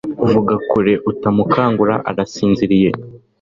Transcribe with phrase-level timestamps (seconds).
[0.29, 2.89] Vugira kure utamukangura arasinziriye